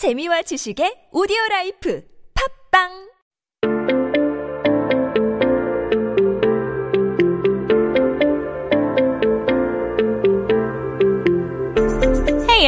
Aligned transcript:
재미와 0.00 0.40
지식의 0.48 1.12
오디오 1.12 1.36
라이프. 1.50 2.00
팝빵 2.32 3.09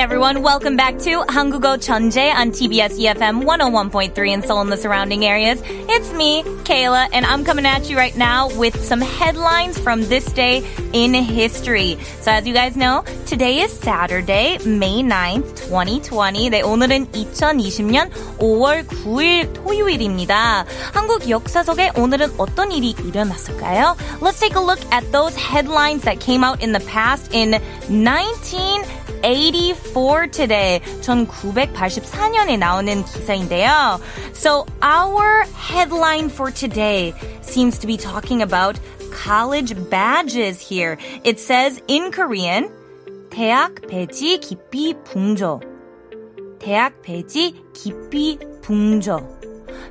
everyone, 0.01 0.43
welcome 0.43 0.75
back 0.75 0.97
to 0.99 1.23
한국어 1.27 1.77
천재 1.77 2.31
on 2.31 2.51
TBS 2.51 2.99
EFM 2.99 3.43
101.3 3.43 4.29
in 4.29 4.41
Seoul 4.43 4.61
and 4.61 4.71
the 4.71 4.77
surrounding 4.77 5.25
areas. 5.25 5.61
It's 5.65 6.13
me, 6.13 6.43
Kayla, 6.65 7.09
and 7.13 7.25
I'm 7.25 7.43
coming 7.43 7.65
at 7.65 7.89
you 7.89 7.97
right 7.97 8.15
now 8.15 8.49
with 8.57 8.79
some 8.83 9.01
headlines 9.01 9.79
from 9.79 10.03
this 10.03 10.31
day 10.33 10.63
in 10.93 11.13
history. 11.13 11.97
So 12.21 12.31
as 12.31 12.45
you 12.45 12.53
guys 12.53 12.75
know, 12.75 13.03
today 13.25 13.61
is 13.61 13.71
Saturday, 13.71 14.59
May 14.65 15.01
9th, 15.01 15.55
2020. 15.55 16.49
네, 16.51 16.61
오늘은 16.61 17.07
2020년 17.11 18.11
5월 18.37 18.85
9일 18.85 19.53
토요일입니다. 19.53 20.65
한국 20.93 21.29
역사석에 21.29 21.93
오늘은 21.95 22.33
어떤 22.37 22.71
일이 22.71 22.93
일어났을까요? 23.03 23.95
Let's 24.21 24.39
take 24.39 24.55
a 24.55 24.63
look 24.63 24.79
at 24.91 25.11
those 25.11 25.35
headlines 25.35 26.03
that 26.03 26.19
came 26.19 26.43
out 26.43 26.61
in 26.61 26.71
the 26.71 26.85
past 26.85 27.33
in 27.33 27.59
19 27.89 28.83
84 29.22 30.26
today. 30.28 30.80
1984년에 31.00 32.58
나오는 32.58 33.04
기사인데요. 33.04 34.00
So 34.34 34.66
our 34.82 35.44
headline 35.54 36.28
for 36.28 36.50
today 36.50 37.14
seems 37.42 37.78
to 37.78 37.86
be 37.86 37.96
talking 37.96 38.42
about 38.42 38.78
college 39.12 39.74
badges 39.90 40.60
here. 40.60 40.98
It 41.24 41.38
says 41.38 41.80
in 41.88 42.10
Korean, 42.10 42.70
대학 43.30 43.74
배지 43.88 44.38
기피 44.40 44.94
붕조. 45.04 45.60
대학 46.58 47.02
배지 47.02 47.54
기피 47.72 48.38
붕조. 48.62 49.42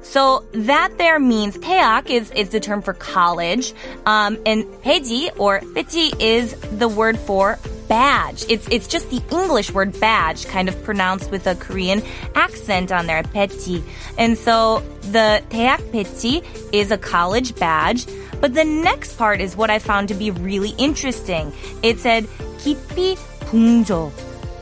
So 0.02 0.44
that 0.54 0.98
there 0.98 1.20
means 1.20 1.58
대학 1.58 2.10
is, 2.10 2.32
is 2.32 2.50
the 2.50 2.60
term 2.60 2.82
for 2.82 2.94
college, 2.94 3.74
um, 4.06 4.38
and 4.46 4.66
배지 4.84 5.30
or 5.38 5.62
배지 5.74 6.14
is 6.20 6.56
the 6.78 6.88
word 6.88 7.18
for 7.20 7.60
badge. 7.91 8.45
It's 8.49 8.67
it's 8.71 8.87
just 8.87 9.11
the 9.11 9.23
English 9.31 9.73
word 9.73 9.99
badge, 10.01 10.47
kind 10.47 10.69
of 10.69 10.83
pronounced 10.85 11.31
with 11.31 11.47
a 11.47 11.55
Korean 11.55 12.03
accent 12.35 12.93
on 12.93 13.07
there, 13.07 13.23
배지. 13.23 13.83
And 14.19 14.37
so 14.37 14.83
the 15.13 15.43
대학 15.51 15.81
배지 15.93 16.45
is 16.73 16.91
a 16.91 16.99
college 16.99 17.55
badge. 17.57 18.07
But 18.41 18.55
the 18.55 18.65
next 18.65 19.17
part 19.17 19.41
is 19.41 19.57
what 19.57 19.71
I 19.71 19.79
found 19.79 20.09
to 20.09 20.15
be 20.15 20.31
really 20.31 20.75
interesting. 20.79 21.53
It 21.83 21.99
said 22.01 22.25
깊이 22.59 23.17
붕조. 23.47 24.13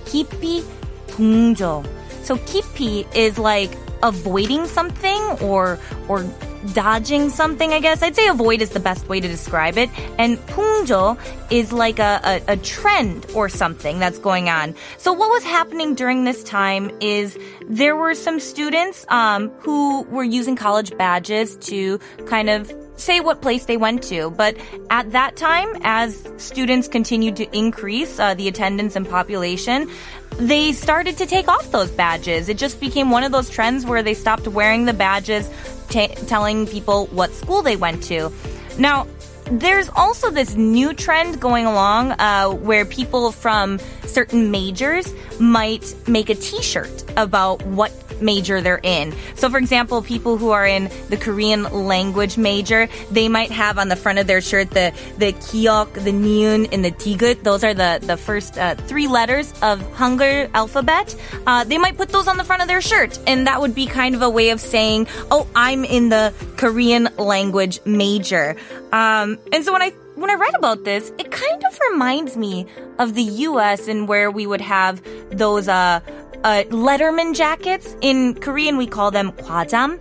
깊이 0.06 0.64
붕조. 1.08 1.84
So 2.22 2.36
깊이 2.36 3.06
is 3.14 3.38
like 3.38 3.70
avoiding 4.02 4.66
something 4.66 5.22
or 5.40 5.78
or 6.08 6.24
dodging 6.73 7.29
something, 7.29 7.73
I 7.73 7.79
guess. 7.79 8.01
I'd 8.01 8.15
say 8.15 8.27
avoid 8.27 8.61
is 8.61 8.69
the 8.69 8.79
best 8.79 9.07
way 9.07 9.19
to 9.19 9.27
describe 9.27 9.77
it. 9.77 9.89
And 10.17 10.37
풍조 10.47 11.17
is 11.51 11.71
like 11.71 11.99
a, 11.99 12.19
a, 12.23 12.53
a 12.53 12.57
trend 12.57 13.25
or 13.33 13.49
something 13.49 13.99
that's 13.99 14.19
going 14.19 14.49
on. 14.49 14.75
So 14.97 15.13
what 15.13 15.29
was 15.29 15.43
happening 15.43 15.95
during 15.95 16.23
this 16.23 16.43
time 16.43 16.91
is 16.99 17.37
there 17.67 17.95
were 17.95 18.13
some 18.13 18.39
students 18.39 19.05
um, 19.09 19.49
who 19.59 20.03
were 20.03 20.23
using 20.23 20.55
college 20.55 20.95
badges 20.97 21.55
to 21.57 21.99
kind 22.25 22.49
of 22.49 22.71
say 22.99 23.19
what 23.19 23.41
place 23.41 23.65
they 23.65 23.77
went 23.77 24.03
to. 24.03 24.29
But 24.31 24.57
at 24.89 25.11
that 25.11 25.35
time, 25.35 25.69
as 25.83 26.27
students 26.37 26.87
continued 26.87 27.35
to 27.37 27.57
increase 27.57 28.19
uh, 28.19 28.33
the 28.33 28.47
attendance 28.47 28.95
and 28.95 29.07
population, 29.07 29.89
they 30.37 30.71
started 30.71 31.17
to 31.17 31.25
take 31.25 31.47
off 31.47 31.71
those 31.71 31.91
badges. 31.91 32.49
It 32.49 32.57
just 32.57 32.79
became 32.79 33.09
one 33.09 33.23
of 33.23 33.31
those 33.31 33.49
trends 33.49 33.85
where 33.85 34.03
they 34.03 34.13
stopped 34.13 34.47
wearing 34.47 34.85
the 34.85 34.93
badges, 34.93 35.49
t- 35.89 36.07
telling 36.27 36.67
people 36.67 37.07
what 37.07 37.33
school 37.33 37.61
they 37.61 37.75
went 37.75 38.03
to. 38.03 38.31
Now, 38.77 39.07
there's 39.51 39.89
also 39.89 40.29
this 40.29 40.55
new 40.55 40.93
trend 40.93 41.39
going 41.39 41.65
along 41.65 42.11
uh, 42.11 42.49
where 42.49 42.85
people 42.85 43.31
from 43.31 43.79
certain 44.05 44.51
majors 44.51 45.11
might 45.39 45.95
make 46.07 46.29
a 46.29 46.35
t-shirt 46.35 47.03
about 47.17 47.61
what 47.65 47.91
major 48.21 48.61
they're 48.61 48.79
in. 48.83 49.13
So 49.35 49.49
for 49.49 49.57
example, 49.57 50.01
people 50.01 50.37
who 50.37 50.51
are 50.51 50.65
in 50.65 50.89
the 51.09 51.17
Korean 51.17 51.63
language 51.63 52.37
major, 52.37 52.87
they 53.11 53.27
might 53.29 53.51
have 53.51 53.77
on 53.77 53.89
the 53.89 53.95
front 53.95 54.19
of 54.19 54.27
their 54.27 54.41
shirt 54.41 54.71
the 54.71 54.93
the 55.17 55.33
kiok, 55.33 55.93
the 55.93 56.11
niun, 56.11 56.71
and 56.71 56.83
the 56.83 56.91
tigut. 56.91 57.43
Those 57.43 57.63
are 57.63 57.73
the 57.73 57.99
the 58.01 58.17
first 58.17 58.57
uh, 58.57 58.75
three 58.75 59.07
letters 59.07 59.51
of 59.61 59.79
Hangul 59.93 60.49
alphabet. 60.53 61.15
Uh, 61.45 61.63
they 61.63 61.77
might 61.77 61.97
put 61.97 62.09
those 62.09 62.27
on 62.27 62.37
the 62.37 62.43
front 62.43 62.61
of 62.61 62.67
their 62.67 62.81
shirt, 62.81 63.19
and 63.27 63.47
that 63.47 63.61
would 63.61 63.75
be 63.75 63.85
kind 63.85 64.15
of 64.15 64.21
a 64.21 64.29
way 64.29 64.49
of 64.49 64.59
saying, 64.59 65.07
"Oh, 65.31 65.47
I'm 65.55 65.85
in 65.85 66.09
the 66.09 66.33
Korean 66.57 67.09
language 67.17 67.79
major." 67.85 68.55
Um, 68.91 69.37
and 69.53 69.63
so 69.63 69.71
when 69.73 69.81
I 69.81 69.91
when 70.19 70.29
I 70.29 70.33
read 70.33 70.53
about 70.55 70.83
this, 70.83 71.13
it 71.17 71.31
kind 71.31 71.63
of 71.63 71.79
reminds 71.91 72.35
me 72.35 72.65
of 72.97 73.13
the 73.13 73.23
U.S. 73.23 73.87
and 73.87 74.07
where 74.07 74.29
we 74.29 74.45
would 74.45 74.59
have 74.61 75.01
those 75.31 75.69
uh, 75.69 76.01
uh, 76.43 76.63
Letterman 76.69 77.35
jackets. 77.35 77.95
In 78.01 78.35
Korean, 78.35 78.77
we 78.77 78.87
call 78.87 79.11
them 79.11 79.31
kwajam. 79.31 79.99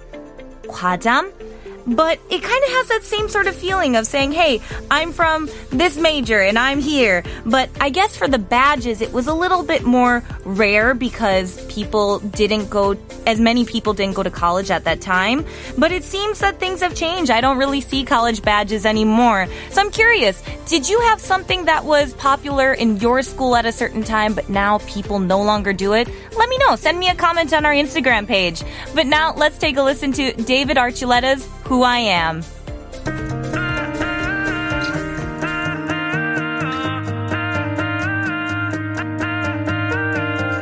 Kwajam. 0.64 1.32
But 1.88 2.20
it 2.28 2.42
kind 2.42 2.64
of 2.64 2.70
has 2.70 2.88
that 2.88 3.02
same 3.02 3.28
sort 3.28 3.46
of 3.46 3.56
feeling 3.56 3.96
of 3.96 4.06
saying, 4.06 4.32
hey, 4.32 4.60
I'm 4.90 5.12
from 5.12 5.48
this 5.70 5.96
major 5.96 6.40
and 6.40 6.58
I'm 6.58 6.80
here. 6.80 7.24
But 7.46 7.70
I 7.80 7.88
guess 7.88 8.16
for 8.16 8.28
the 8.28 8.38
badges, 8.38 9.00
it 9.00 9.12
was 9.12 9.26
a 9.26 9.34
little 9.34 9.62
bit 9.62 9.84
more 9.84 10.22
rare 10.44 10.92
because 10.92 11.64
people 11.66 12.18
didn't 12.18 12.68
go, 12.68 12.94
as 13.26 13.40
many 13.40 13.64
people 13.64 13.94
didn't 13.94 14.14
go 14.14 14.22
to 14.22 14.30
college 14.30 14.70
at 14.70 14.84
that 14.84 15.00
time. 15.00 15.46
But 15.78 15.90
it 15.90 16.04
seems 16.04 16.40
that 16.40 16.60
things 16.60 16.80
have 16.82 16.94
changed. 16.94 17.30
I 17.30 17.40
don't 17.40 17.58
really 17.58 17.80
see 17.80 18.04
college 18.04 18.42
badges 18.42 18.84
anymore. 18.84 19.46
So 19.70 19.80
I'm 19.80 19.90
curious, 19.90 20.42
did 20.66 20.88
you 20.88 21.00
have 21.00 21.20
something 21.20 21.64
that 21.64 21.84
was 21.84 22.12
popular 22.14 22.74
in 22.74 22.98
your 22.98 23.22
school 23.22 23.56
at 23.56 23.64
a 23.64 23.72
certain 23.72 24.04
time, 24.04 24.34
but 24.34 24.50
now 24.50 24.78
people 24.78 25.18
no 25.18 25.42
longer 25.42 25.72
do 25.72 25.94
it? 25.94 26.08
Let 26.36 26.48
me 26.50 26.58
know. 26.58 26.76
Send 26.76 26.98
me 26.98 27.08
a 27.08 27.14
comment 27.14 27.52
on 27.54 27.64
our 27.64 27.72
Instagram 27.72 28.26
page. 28.26 28.62
But 28.94 29.06
now 29.06 29.32
let's 29.34 29.56
take 29.56 29.78
a 29.78 29.82
listen 29.82 30.12
to 30.12 30.32
David 30.34 30.76
Archuleta's 30.76 31.48
Who 31.68 31.82
I 31.82 31.98
Am. 31.98 32.40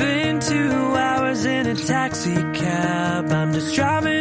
Been 0.00 0.41
two 0.41 0.72
hours 0.97 1.45
in 1.45 1.69
a 1.69 1.77
taxi 1.77 2.34
cab. 2.55 3.31
I'm 3.31 3.53
just 3.53 3.72
driving 3.77 4.16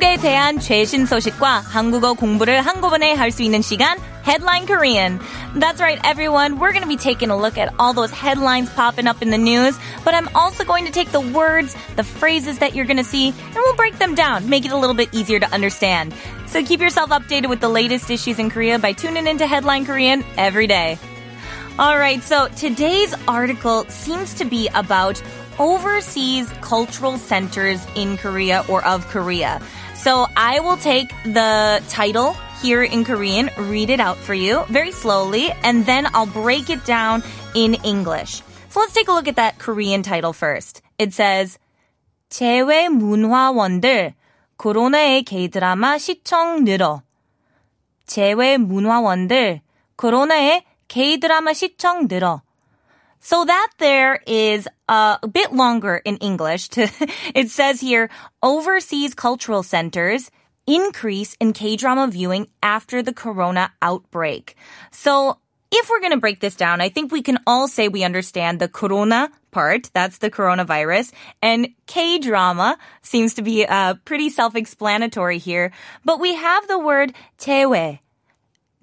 한국에 0.00 0.16
대한 0.16 0.58
최신 0.58 1.04
소식과 1.04 1.60
한국어 1.60 2.14
공부를 2.14 2.64
한꺼번에 2.64 3.12
할 3.12 3.30
수 3.30 3.42
있는 3.42 3.60
시간 3.60 3.98
Headline 4.24 4.66
Korean. 4.66 5.20
That's 5.54 5.82
right, 5.82 6.00
everyone. 6.02 6.58
We're 6.58 6.72
going 6.72 6.82
to 6.82 6.88
be 6.88 6.96
taking 6.96 7.28
a 7.28 7.36
look 7.36 7.58
at 7.58 7.74
all 7.78 7.92
those 7.92 8.10
headlines 8.10 8.70
popping 8.70 9.06
up 9.06 9.20
in 9.20 9.28
the 9.28 9.36
news, 9.36 9.78
but 10.02 10.14
I'm 10.14 10.30
also 10.34 10.64
going 10.64 10.86
to 10.86 10.90
take 10.90 11.12
the 11.12 11.20
words, 11.20 11.76
the 11.96 12.02
phrases 12.02 12.58
that 12.60 12.74
you're 12.74 12.86
going 12.86 12.96
to 12.96 13.04
see, 13.04 13.28
and 13.28 13.54
we'll 13.54 13.76
break 13.76 13.98
them 13.98 14.14
down, 14.14 14.48
make 14.48 14.64
it 14.64 14.72
a 14.72 14.78
little 14.78 14.96
bit 14.96 15.12
easier 15.12 15.38
to 15.38 15.52
understand. 15.52 16.14
So 16.46 16.64
keep 16.64 16.80
yourself 16.80 17.10
updated 17.10 17.50
with 17.50 17.60
the 17.60 17.68
latest 17.68 18.10
issues 18.10 18.38
in 18.38 18.48
Korea 18.48 18.78
by 18.78 18.94
tuning 18.94 19.26
into 19.26 19.46
Headline 19.46 19.84
Korean 19.84 20.24
every 20.38 20.66
day. 20.66 20.98
All 21.78 21.98
right, 21.98 22.22
so 22.22 22.48
today's 22.56 23.14
article 23.28 23.84
seems 23.90 24.32
to 24.40 24.46
be 24.46 24.68
about 24.72 25.22
overseas 25.60 26.50
cultural 26.60 27.18
centers 27.18 27.80
in 27.94 28.16
Korea 28.16 28.64
or 28.68 28.84
of 28.84 29.06
Korea. 29.08 29.60
So 29.94 30.26
I 30.36 30.60
will 30.60 30.76
take 30.76 31.08
the 31.24 31.82
title 31.88 32.36
here 32.62 32.82
in 32.82 33.04
Korean, 33.04 33.50
read 33.58 33.90
it 33.90 34.00
out 34.00 34.16
for 34.16 34.34
you 34.34 34.64
very 34.68 34.92
slowly, 34.92 35.52
and 35.62 35.84
then 35.86 36.06
I'll 36.14 36.26
break 36.26 36.70
it 36.70 36.84
down 36.84 37.22
in 37.54 37.74
English. 37.84 38.42
So 38.70 38.80
let's 38.80 38.92
take 38.92 39.08
a 39.08 39.12
look 39.12 39.28
at 39.28 39.36
that 39.36 39.58
Korean 39.58 40.02
title 40.02 40.32
first. 40.32 40.82
It 40.98 41.12
says, 41.12 41.58
재외 42.30 42.88
문화원들 42.88 44.14
코로나의 44.56 45.22
K-드라마 45.22 45.98
시청 45.98 46.64
늘어. 46.64 47.02
재외 48.06 48.56
문화원들 48.58 49.60
코로나의 49.96 50.64
K-드라마 50.88 51.52
시청 51.52 52.08
늘어. 52.08 52.42
So 53.20 53.44
that 53.44 53.68
there 53.78 54.20
is 54.26 54.68
uh, 54.88 55.16
a 55.22 55.28
bit 55.28 55.52
longer 55.52 55.96
in 56.04 56.16
English. 56.18 56.68
To, 56.70 56.88
it 57.34 57.50
says 57.50 57.80
here, 57.80 58.08
overseas 58.42 59.14
cultural 59.14 59.62
centers 59.62 60.30
increase 60.66 61.36
in 61.40 61.52
K-drama 61.52 62.08
viewing 62.08 62.48
after 62.62 63.02
the 63.02 63.12
corona 63.12 63.72
outbreak. 63.80 64.56
So 64.90 65.38
if 65.72 65.90
we're 65.90 66.00
going 66.00 66.12
to 66.12 66.20
break 66.20 66.40
this 66.40 66.54
down, 66.54 66.80
I 66.80 66.88
think 66.88 67.10
we 67.10 67.22
can 67.22 67.38
all 67.46 67.66
say 67.68 67.88
we 67.88 68.04
understand 68.04 68.60
the 68.60 68.68
corona 68.68 69.30
part. 69.50 69.90
That's 69.92 70.18
the 70.18 70.30
coronavirus. 70.30 71.12
And 71.42 71.68
K-drama 71.86 72.78
seems 73.02 73.34
to 73.34 73.42
be 73.42 73.66
uh, 73.66 73.94
pretty 74.04 74.30
self-explanatory 74.30 75.38
here. 75.38 75.72
But 76.04 76.20
we 76.20 76.34
have 76.34 76.68
the 76.68 76.78
word 76.78 77.14
제외. 77.38 77.98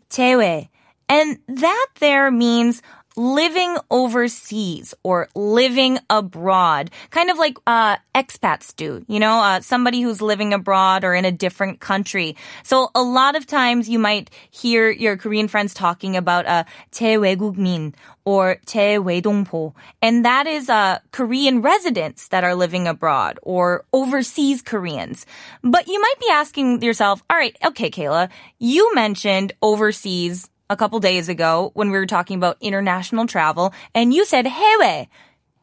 제외. 0.10 0.70
And 1.08 1.40
that 1.48 1.88
there 2.00 2.32
means 2.32 2.82
living 3.18 3.78
overseas 3.92 4.94
or 5.04 5.30
living 5.36 6.00
abroad, 6.10 6.90
kind 7.12 7.30
of 7.30 7.38
like 7.38 7.58
uh, 7.68 7.98
expats 8.16 8.76
do, 8.76 9.04
you 9.08 9.20
know, 9.20 9.40
uh, 9.40 9.62
somebody 9.62 10.02
who's 10.02 10.22
living 10.22 10.54
abroad 10.54 11.04
or 11.04 11.14
in 11.14 11.26
a 11.26 11.32
different 11.32 11.80
country. 11.80 12.36
So 12.64 12.90
a 12.96 13.02
lot 13.02 13.36
of 13.36 13.46
times 13.46 13.90
you 13.90 14.00
might 14.00 14.30
hear 14.50 14.90
your 14.90 15.18
Korean 15.18 15.48
friends 15.48 15.74
talking 15.74 16.18
about 16.18 16.46
uh, 16.48 16.64
재외국민 16.92 17.94
or 18.26 18.58
재외동포, 18.66 19.74
and 20.02 20.26
that 20.26 20.48
is 20.48 20.70
uh, 20.70 21.00
Korean 21.12 21.62
residents 21.62 22.30
that 22.30 22.44
are 22.44 22.56
living 22.56 22.88
abroad 22.88 23.38
or 23.44 23.86
overseas 23.94 24.62
Koreans. 24.62 25.26
But 25.62 25.88
you 25.88 26.00
might 26.00 26.20
be 26.20 26.30
asking 26.32 26.82
yourself, 26.82 27.22
all 27.30 27.38
right, 27.38 27.56
okay, 27.66 27.92
Kayla, 27.92 28.30
you 28.60 28.96
mentioned 28.96 29.54
overseas 29.62 30.50
a 30.71 30.77
couple 30.77 31.01
days 31.01 31.29
ago 31.29 31.71
when 31.75 31.91
we 31.91 31.99
were 31.99 32.07
talking 32.07 32.37
about 32.37 32.57
international 32.61 33.27
travel 33.27 33.73
and 33.95 34.13
you 34.13 34.25
said 34.25 34.47
"hewe," 34.47 35.09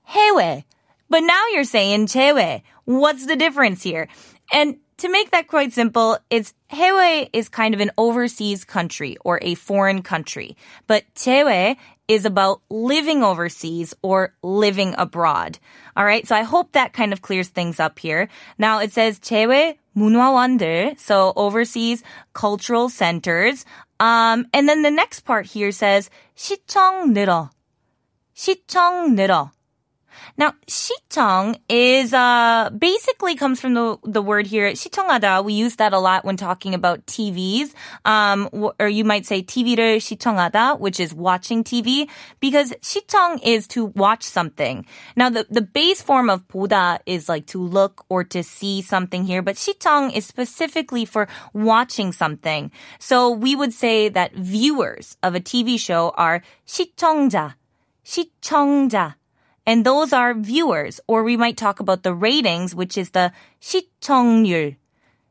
"hewe," 0.10 0.64
But 1.10 1.22
now 1.22 1.44
you're 1.54 1.64
saying 1.64 2.08
재외. 2.08 2.62
What's 2.86 3.26
the 3.26 3.36
difference 3.36 3.84
here? 3.84 4.08
And 4.52 4.78
to 4.98 5.10
make 5.10 5.32
that 5.32 5.48
quite 5.48 5.74
simple, 5.74 6.18
it's 6.30 6.54
"hewe" 6.72 7.30
is 7.32 7.50
kind 7.50 7.74
of 7.76 7.82
an 7.82 7.92
overseas 7.98 8.66
country 8.66 9.18
or 9.24 9.40
a 9.42 9.56
foreign 9.56 10.02
country, 10.02 10.58
but 10.88 11.04
재외 11.16 11.78
is 12.08 12.26
about 12.26 12.62
living 12.70 13.24
overseas 13.24 13.94
or 14.02 14.34
living 14.42 14.96
abroad. 14.98 15.58
All 15.98 16.06
right, 16.06 16.28
so 16.28 16.36
I 16.36 16.44
hope 16.44 16.72
that 16.72 16.94
kind 16.94 17.14
of 17.14 17.22
clears 17.22 17.50
things 17.50 17.80
up 17.80 18.00
here. 18.00 18.30
Now 18.58 18.80
it 18.80 18.92
says 18.92 19.20
재외 19.20 19.78
문화원들. 19.97 20.97
So 20.99 21.33
overseas 21.37 22.03
cultural 22.33 22.89
centers. 22.89 23.65
Um, 23.99 24.47
and 24.53 24.69
then 24.69 24.83
the 24.83 24.91
next 24.91 25.25
part 25.25 25.47
here 25.47 25.71
says 25.71 26.11
시청 26.37 27.13
늘어. 27.13 27.51
시청 28.35 29.15
늘어. 29.15 29.51
Now, 30.37 30.55
시청 30.67 31.57
is 31.69 32.15
uh 32.15 32.71
basically 32.77 33.35
comes 33.35 33.61
from 33.61 33.75
the 33.75 33.99
the 34.05 34.23
word 34.23 34.47
here 34.47 34.71
시청하다. 34.71 35.45
We 35.45 35.53
use 35.55 35.77
that 35.77 35.93
a 35.93 35.99
lot 35.99 36.25
when 36.25 36.37
talking 36.37 36.75
about 36.75 37.07
TVs. 37.07 37.73
Um 38.05 38.49
or 38.53 38.89
you 38.89 39.05
might 39.05 39.27
say 39.27 39.43
TV를 39.43 39.99
시청하다, 39.99 40.79
which 40.79 41.01
is 41.01 41.15
watching 41.15 41.65
TV 41.65 42.09
because 42.41 42.73
시청 42.81 43.41
is 43.43 43.67
to 43.69 43.87
watch 43.97 44.23
something. 44.23 44.87
Now, 45.17 45.31
the 45.31 45.47
the 45.51 45.63
base 45.63 46.03
form 46.03 46.31
of 46.31 46.47
보다 46.49 47.01
is 47.07 47.29
like 47.29 47.47
to 47.49 47.61
look 47.61 48.05
or 48.09 48.25
to 48.25 48.43
see 48.43 48.83
something 48.83 49.25
here, 49.25 49.43
but 49.43 49.57
시청 49.57 50.15
is 50.15 50.27
specifically 50.27 51.05
for 51.05 51.29
watching 51.53 52.13
something. 52.13 52.71
So, 52.99 53.31
we 53.31 53.57
would 53.57 53.73
say 53.73 54.09
that 54.09 54.35
viewers 54.35 55.17
of 55.23 55.35
a 55.35 55.41
TV 55.41 55.79
show 55.79 56.13
are 56.17 56.43
시청자. 56.67 57.55
시청자. 58.05 59.21
And 59.67 59.85
those 59.85 60.13
are 60.13 60.35
viewers, 60.35 61.01
or 61.07 61.23
we 61.23 61.37
might 61.37 61.57
talk 61.57 61.81
about 61.81 62.03
the 62.03 62.15
ratings, 62.15 62.75
which 62.75 62.97
is 62.97 63.11
the 63.11 63.33
시청률. 63.61 64.77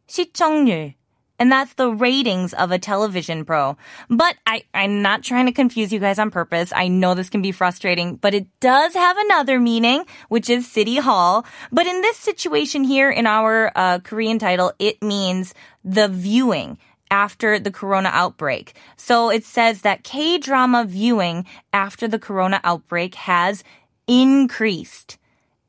시청률. 0.07 0.93
And 1.39 1.49
that's 1.49 1.73
the 1.75 1.89
ratings 1.89 2.53
of 2.53 2.71
a 2.71 2.77
television 2.77 3.45
pro. 3.45 3.77
But 4.09 4.35
I, 4.45 4.63
I'm 4.73 5.01
not 5.01 5.23
trying 5.23 5.45
to 5.45 5.53
confuse 5.53 5.91
you 5.91 5.99
guys 5.99 6.19
on 6.19 6.31
purpose. 6.31 6.73
I 6.75 6.89
know 6.89 7.15
this 7.15 7.29
can 7.29 7.41
be 7.41 7.53
frustrating, 7.53 8.17
but 8.17 8.33
it 8.33 8.47
does 8.59 8.93
have 8.93 9.17
another 9.17 9.57
meaning, 9.57 10.03
which 10.27 10.49
is 10.49 10.67
City 10.67 10.97
Hall. 10.97 11.45
But 11.71 11.87
in 11.87 12.01
this 12.01 12.17
situation 12.17 12.83
here 12.83 13.09
in 13.09 13.25
our 13.25 13.71
uh, 13.73 13.99
Korean 13.99 14.37
title, 14.37 14.73
it 14.79 15.01
means 15.01 15.53
the 15.83 16.09
viewing 16.09 16.77
after 17.09 17.57
the 17.57 17.71
corona 17.71 18.09
outbreak. 18.11 18.73
So 18.97 19.29
it 19.29 19.45
says 19.45 19.81
that 19.81 20.03
K-drama 20.03 20.85
viewing 20.85 21.45
after 21.71 22.07
the 22.07 22.19
corona 22.19 22.59
outbreak 22.65 23.15
has 23.15 23.63
increased. 24.07 25.17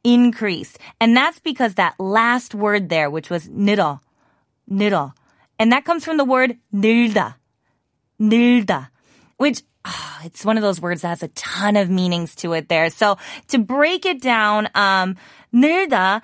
Increased. 0.02 0.78
And 1.00 1.16
that's 1.16 1.38
because 1.38 1.74
that 1.74 1.98
last 1.98 2.54
word 2.54 2.88
there, 2.88 3.10
which 3.10 3.30
was 3.30 3.48
늘어, 3.48 4.00
늘어. 4.70 5.12
And 5.58 5.72
that 5.72 5.84
comes 5.84 6.04
from 6.04 6.16
the 6.16 6.24
word 6.24 6.56
늘다, 6.74 7.34
늘다, 8.18 8.88
which 9.36 9.62
oh, 9.84 10.18
it's 10.24 10.44
one 10.44 10.56
of 10.56 10.62
those 10.62 10.80
words 10.80 11.02
that 11.02 11.08
has 11.08 11.22
a 11.22 11.28
ton 11.28 11.76
of 11.76 11.90
meanings 11.90 12.34
to 12.36 12.54
it 12.54 12.68
there. 12.68 12.88
So 12.88 13.18
to 13.48 13.58
break 13.58 14.06
it 14.06 14.22
down, 14.22 14.68
um, 14.74 15.16
늘다 15.52 16.22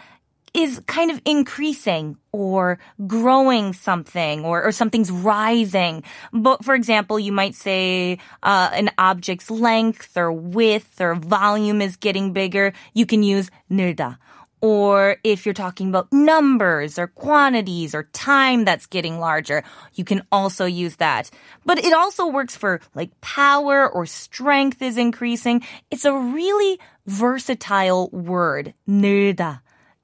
is 0.57 0.81
kind 0.87 1.11
of 1.11 1.21
increasing 1.27 2.17
or 2.33 2.79
growing 3.07 3.75
something 3.75 4.43
or, 4.43 4.65
or 4.65 4.73
something's 4.73 5.11
rising. 5.11 6.03
But 6.33 6.65
for 6.65 6.75
example, 6.75 7.21
you 7.21 7.31
might 7.31 7.55
say 7.55 8.19
uh, 8.43 8.71
an 8.73 8.91
object's 8.97 9.51
length 9.51 10.17
or 10.17 10.33
width 10.33 10.99
or 10.99 11.15
volume 11.15 11.83
is 11.83 11.97
getting 11.97 12.33
bigger. 12.33 12.73
You 12.95 13.05
can 13.05 13.23
use 13.23 13.51
늘다. 13.71 14.17
Or 14.63 15.19
if 15.23 15.45
you're 15.45 15.53
talking 15.53 15.91
about 15.91 16.11
numbers 16.11 16.99
or 16.99 17.09
quantities 17.09 17.95
or 17.95 18.05
time 18.15 18.65
that's 18.65 18.87
getting 18.87 19.21
larger, 19.21 19.63
you 19.93 20.05
can 20.05 20.23
also 20.33 20.65
use 20.65 20.97
that. 20.97 21.31
But 21.67 21.85
it 21.85 21.93
also 21.93 22.27
works 22.27 22.57
for 22.57 22.81
like 22.95 23.13
power 23.21 23.87
or 23.87 24.07
strength 24.07 24.81
is 24.81 24.97
increasing. 24.97 25.63
It's 25.91 26.07
a 26.07 26.17
really 26.17 26.81
versatile 27.07 28.09
word, 28.09 28.73
늘다 28.89 29.61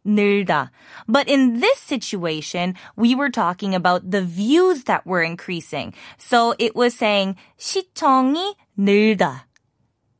늘다. 0.07 0.71
But 1.09 1.29
in 1.29 1.61
this 1.61 1.79
situation, 1.79 2.75
we 2.97 3.15
were 3.15 3.31
talking 3.31 3.75
about 3.75 4.11
the 4.11 4.23
views 4.23 4.85
that 4.85 5.07
were 5.07 5.23
increasing. 5.23 5.95
So 6.19 6.55
it 6.59 6.75
was 6.75 6.95
saying 6.95 7.37
시청이 7.59 8.55
늘다. 8.79 9.47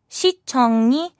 시청이 0.09 1.11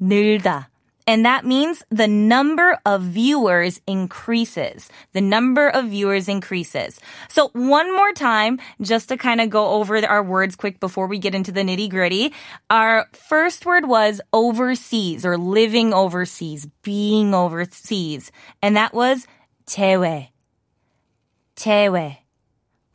늘다. 0.00 0.68
And 1.07 1.23
that 1.25 1.45
means 1.45 1.83
the 1.89 2.07
number 2.07 2.79
of 2.85 3.03
viewers 3.03 3.79
increases. 3.85 4.89
The 5.13 5.21
number 5.21 5.69
of 5.69 5.85
viewers 5.85 6.27
increases. 6.27 6.99
So 7.29 7.49
one 7.53 7.93
more 7.95 8.11
time, 8.11 8.59
just 8.81 9.09
to 9.09 9.17
kind 9.17 9.39
of 9.39 9.51
go 9.51 9.69
over 9.69 10.03
our 10.05 10.23
words 10.23 10.55
quick 10.55 10.79
before 10.79 11.05
we 11.05 11.19
get 11.19 11.35
into 11.35 11.51
the 11.51 11.61
nitty 11.61 11.89
gritty. 11.89 12.33
Our 12.71 13.05
first 13.13 13.65
word 13.65 13.87
was 13.87 14.19
overseas 14.33 15.25
or 15.25 15.37
living 15.37 15.93
overseas, 15.93 16.67
being 16.81 17.35
overseas. 17.35 18.31
And 18.63 18.75
that 18.75 18.93
was 18.93 19.27
재외. 19.67 20.29
재외. 21.55 22.17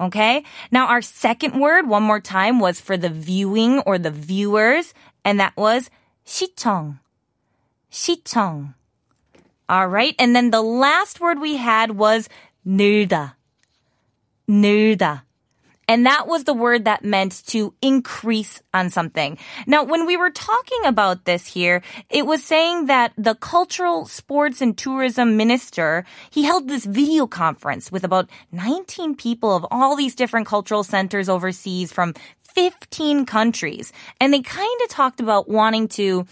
Okay. 0.01 0.43
Now 0.73 0.87
our 0.87 1.03
second 1.03 1.61
word, 1.61 1.87
one 1.87 2.03
more 2.03 2.21
time, 2.21 2.59
was 2.59 2.81
for 2.81 2.97
the 2.97 3.11
viewing 3.11 3.81
or 3.81 3.99
the 3.99 4.11
viewers. 4.11 4.95
And 5.25 5.39
that 5.39 5.57
was 5.57 5.91
시청. 6.27 6.99
시청. 7.92 8.74
All 9.68 9.88
right. 9.88 10.16
And 10.20 10.36
then 10.36 10.52
the 10.52 10.62
last 10.62 11.20
word 11.20 11.40
we 11.40 11.58
had 11.58 11.92
was 11.92 12.30
늘다. 12.66 13.34
늘다. 14.48 15.24
And 15.88 16.06
that 16.06 16.28
was 16.28 16.46
the 16.46 16.54
word 16.54 16.86
that 16.86 17.06
meant 17.06 17.46
to 17.48 17.74
increase 17.82 18.62
on 18.74 18.90
something. 18.90 19.38
Now, 19.68 19.84
when 19.84 20.08
we 20.08 20.18
were 20.18 20.32
talking 20.32 20.84
about 20.86 21.26
this 21.26 21.46
here, 21.46 21.84
it 22.10 22.26
was 22.26 22.44
saying 22.44 22.88
that 22.88 23.14
the 23.18 23.36
cultural, 23.36 24.08
sports, 24.08 24.62
and 24.62 24.76
tourism 24.76 25.38
minister, 25.38 26.04
he 26.32 26.44
held 26.44 26.68
this 26.68 26.86
video 26.86 27.28
conference 27.28 27.92
with 27.92 28.04
about 28.04 28.30
19 28.52 29.16
people 29.16 29.56
of 29.56 29.66
all 29.70 29.96
these 29.96 30.16
different 30.16 30.48
cultural 30.48 30.84
centers 30.84 31.30
overseas 31.30 31.92
from 31.92 32.16
15 32.56 33.26
countries. 33.26 33.94
And 34.20 34.34
they 34.34 34.42
kind 34.42 34.82
of 34.82 34.90
talked 34.90 35.20
about 35.20 35.48
wanting 35.48 35.88
to 35.90 36.26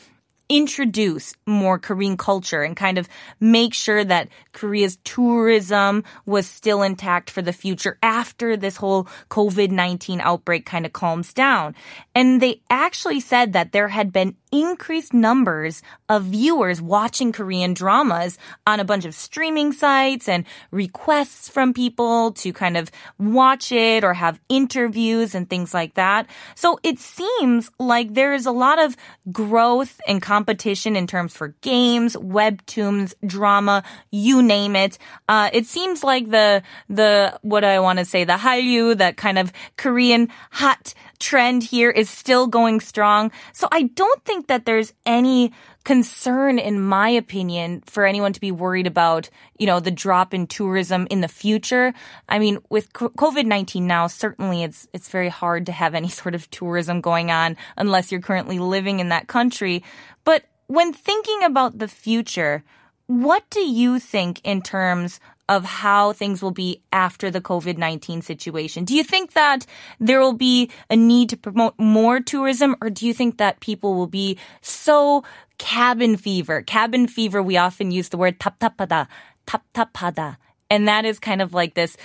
introduce 0.49 1.35
more 1.47 1.79
Korean 1.79 2.17
culture 2.17 2.63
and 2.63 2.77
kind 2.77 2.99
of 2.99 3.09
make 3.39 3.75
sure 3.75 4.03
that 4.05 4.29
Korea's 4.53 4.99
tourism 5.05 6.05
was 6.27 6.47
still 6.47 6.83
intact 6.83 7.31
for 7.31 7.43
the 7.43 7.53
future 7.53 7.99
after 8.03 8.57
this 8.57 8.77
whole 8.77 9.09
COVID-19 9.31 10.21
outbreak 10.21 10.65
kind 10.65 10.87
of 10.87 10.93
calms 10.93 11.33
down. 11.33 11.75
And 12.15 12.41
they 12.41 12.63
actually 12.71 13.21
said 13.21 13.53
that 13.53 13.73
there 13.73 13.89
had 13.89 14.13
been 14.13 14.37
increased 14.53 15.13
numbers 15.13 15.83
of 16.09 16.25
viewers 16.25 16.81
watching 16.81 17.33
Korean 17.33 17.75
dramas 17.75 18.39
on 18.67 18.81
a 18.81 18.85
bunch 18.85 19.05
of 19.05 19.15
streaming 19.15 19.73
sites 19.73 20.29
and 20.29 20.45
requests 20.71 21.49
from 21.49 21.73
people 21.73 22.33
to 22.33 22.53
kind 22.53 22.77
of 22.77 22.91
watch 23.19 23.73
it 23.73 24.05
or 24.05 24.15
have 24.15 24.41
interviews 24.49 25.35
and 25.35 25.49
things 25.49 25.75
like 25.75 25.95
that. 25.95 26.27
So 26.55 26.79
it 26.83 26.99
seems 26.99 27.71
like 27.79 28.15
there 28.15 28.35
is 28.35 28.47
a 28.47 28.53
lot 28.53 28.79
of 28.79 28.97
growth 29.33 30.01
and 30.07 30.23
competition 30.23 30.97
in 30.97 31.07
terms 31.07 31.37
for 31.37 31.49
games, 31.61 32.17
webtoons, 32.17 33.15
drama, 33.27 33.83
you 34.11 34.43
name 34.43 34.77
it. 34.77 34.99
Uh, 35.29 35.51
it 35.53 35.67
seems 35.67 36.03
like 36.03 36.31
the, 36.31 36.63
the, 36.89 37.39
what 37.43 37.61
do 37.61 37.67
I 37.67 37.81
want 37.81 37.99
to 37.99 38.05
say, 38.05 38.25
the 38.25 38.35
Hallyu, 38.35 38.97
that 38.99 39.17
kind 39.17 39.39
of 39.39 39.53
Korean 39.77 40.29
hot 40.51 40.95
trend 41.19 41.63
here 41.63 41.91
is 41.91 42.09
still 42.09 42.47
going 42.47 42.81
strong. 42.81 43.31
So 43.53 43.69
I 43.73 43.83
don't 43.83 44.25
think 44.25 44.47
that 44.49 44.65
there's 44.65 44.93
any 45.05 45.53
concern, 45.85 46.59
in 46.59 46.81
my 46.81 47.09
opinion, 47.09 47.83
for 47.87 48.05
anyone 48.05 48.33
to 48.33 48.41
be 48.41 48.53
worried 48.53 48.87
about, 48.87 49.31
you 49.59 49.67
know, 49.67 49.81
the 49.81 49.91
drop 49.91 50.35
in 50.35 50.47
tourism 50.47 51.07
in 51.11 51.21
the 51.21 51.29
future. 51.29 51.95
I 52.29 52.39
mean, 52.39 52.59
with 52.69 52.93
COVID-19 52.93 53.83
now, 53.83 54.07
certainly 54.07 54.63
it's, 54.63 54.87
it's 54.93 55.09
very 55.09 55.29
hard 55.29 55.67
to 55.67 55.73
have 55.73 55.95
any 55.95 56.09
sort 56.21 56.35
of 56.35 56.51
tourism 56.51 57.01
going 57.01 57.31
on 57.31 57.57
unless 57.77 58.13
you're 58.13 58.21
currently 58.21 58.59
living 58.59 59.01
in 59.01 59.09
that 59.09 59.29
country. 59.29 59.83
But 60.25 60.45
when 60.67 60.93
thinking 60.93 61.43
about 61.43 61.79
the 61.79 61.89
future, 61.89 62.65
what 63.09 63.49
do 63.49 63.61
you 63.61 63.99
think 63.99 64.39
in 64.45 64.61
terms 64.61 65.19
of 65.49 65.65
how 65.65 66.13
things 66.13 66.43
will 66.43 66.51
be 66.51 66.83
after 66.93 67.31
the 67.31 67.41
COVID 67.41 67.79
19 67.79 68.21
situation? 68.21 68.85
Do 68.85 68.95
you 68.95 69.03
think 69.03 69.33
that 69.33 69.65
there 69.99 70.21
will 70.21 70.35
be 70.35 70.71
a 70.91 70.97
need 70.97 71.31
to 71.31 71.39
promote 71.39 71.73
more 71.79 72.21
tourism, 72.21 72.77
or 72.83 72.91
do 72.91 73.07
you 73.07 73.15
think 73.15 73.39
that 73.39 73.61
people 73.61 73.95
will 73.95 74.09
be 74.09 74.37
so 74.61 75.25
cabin 75.57 76.19
fever? 76.19 76.61
Cabin 76.61 77.07
fever, 77.07 77.43
we 77.43 77.57
often 77.57 77.91
use 77.91 78.11
the 78.11 78.19
word 78.19 78.39
taptapada, 78.39 79.09
taptapada. 79.47 80.37
And 80.69 80.87
that 80.87 81.07
is 81.07 81.19
kind 81.19 81.41
of 81.41 81.55
like 81.55 81.73
this 81.73 81.97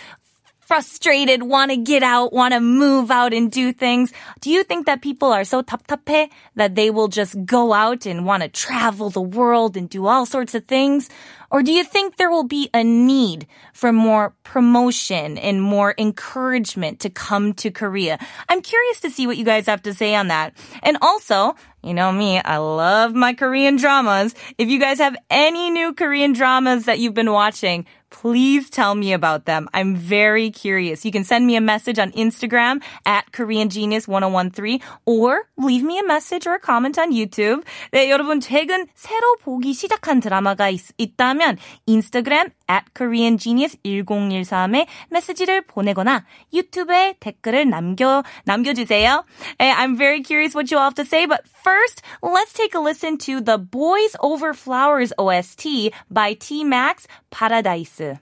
frustrated, 0.72 1.42
want 1.42 1.70
to 1.70 1.78
get 1.78 2.02
out, 2.02 2.30
want 2.30 2.52
to 2.52 2.60
move 2.60 3.10
out 3.10 3.32
and 3.32 3.50
do 3.50 3.72
things. 3.72 4.12
Do 4.40 4.50
you 4.50 4.62
think 4.62 4.84
that 4.84 5.00
people 5.00 5.32
are 5.32 5.44
so 5.44 5.62
답답해 5.62 6.28
that 6.56 6.75
they 6.75 6.90
will 6.90 7.08
just 7.08 7.42
go 7.46 7.72
out 7.72 8.04
and 8.04 8.26
want 8.26 8.42
to 8.42 8.50
travel 8.50 9.08
the 9.08 9.22
world 9.22 9.78
and 9.78 9.88
do 9.88 10.06
all 10.06 10.26
sorts 10.26 10.54
of 10.54 10.66
things? 10.66 11.08
Or 11.50 11.62
do 11.62 11.72
you 11.72 11.84
think 11.84 12.16
there 12.16 12.28
will 12.28 12.44
be 12.44 12.68
a 12.75 12.84
need 12.84 13.46
for 13.72 13.92
more 13.92 14.34
promotion 14.44 15.38
and 15.38 15.62
more 15.62 15.94
encouragement 15.96 17.00
to 17.00 17.08
come 17.08 17.54
to 17.54 17.70
Korea? 17.70 18.18
I'm 18.50 18.60
curious 18.60 19.00
to 19.00 19.10
see 19.10 19.26
what 19.26 19.38
you 19.38 19.46
guys 19.46 19.64
have 19.66 19.80
to 19.84 19.94
say 19.94 20.14
on 20.14 20.28
that. 20.28 20.52
And 20.82 20.98
also, 21.00 21.56
you 21.82 21.94
know 21.94 22.12
me, 22.12 22.40
I 22.40 22.58
love 22.58 23.14
my 23.14 23.32
Korean 23.32 23.76
dramas. 23.76 24.34
If 24.58 24.68
you 24.68 24.78
guys 24.78 24.98
have 24.98 25.16
any 25.30 25.70
new 25.70 25.94
Korean 25.94 26.34
dramas 26.34 26.84
that 26.84 26.98
you've 26.98 27.14
been 27.14 27.32
watching, 27.32 27.87
please 28.12 28.70
tell 28.70 28.94
me 28.94 29.12
about 29.12 29.44
them. 29.44 29.68
I'm 29.75 29.94
very 29.94 30.50
curious. 30.50 31.04
You 31.04 31.12
can 31.12 31.25
send 31.25 31.46
me 31.46 31.56
a 31.56 31.60
message 31.60 31.98
on 31.98 32.12
Instagram 32.12 32.82
at 33.04 33.32
Korean 33.32 33.68
Genius 33.68 34.08
1013 34.08 34.80
or 35.04 35.48
leave 35.56 35.82
me 35.82 35.98
a 35.98 36.06
message 36.06 36.46
or 36.46 36.54
a 36.54 36.60
comment 36.60 36.98
on 36.98 37.12
YouTube. 37.12 37.64
네, 37.92 38.08
여러분 38.10 38.40
최근 38.40 38.87
새로 38.94 39.37
보기 39.42 39.72
시작한 39.75 40.20
드라마가 40.20 40.68
있, 40.70 40.80
있다면 40.98 41.58
인스타그램 41.87 42.50
at 42.68 42.84
Korean 42.94 43.38
Genius 43.38 43.76
1013에 43.84 44.87
메시지를 45.10 45.62
보내거나 45.66 46.25
유튜브에 46.52 47.16
댓글을 47.20 47.68
남겨 47.68 48.22
남겨주세요. 48.44 49.25
I'm 49.58 49.96
very 49.96 50.22
curious 50.22 50.54
what 50.54 50.70
you 50.70 50.78
all 50.78 50.90
have 50.90 50.94
to 50.96 51.04
say, 51.04 51.26
but 51.26 51.46
first, 51.46 52.02
let's 52.22 52.52
take 52.52 52.75
a 52.75 52.80
listen 52.80 53.18
to 53.18 53.40
the 53.40 53.58
Boys 53.58 54.16
Over 54.20 54.54
Flowers 54.54 55.12
OST 55.18 55.90
by 56.10 56.34
T 56.34 56.64
Max 56.64 57.06
Paradise. 57.30 58.18